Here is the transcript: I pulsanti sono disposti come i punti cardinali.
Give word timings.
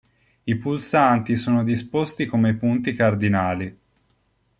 I 0.45 0.55
pulsanti 0.57 1.35
sono 1.35 1.61
disposti 1.61 2.25
come 2.25 2.49
i 2.49 2.55
punti 2.55 2.95
cardinali. 2.95 3.77